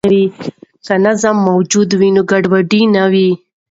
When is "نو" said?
2.15-2.21